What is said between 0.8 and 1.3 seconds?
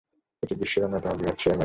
অন্যতম